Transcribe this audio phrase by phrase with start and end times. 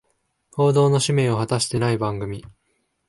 [0.53, 2.43] 報道の使命を果たしてない番組